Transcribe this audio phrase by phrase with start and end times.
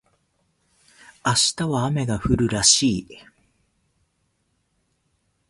[1.23, 3.07] 明日は雨が降るらしい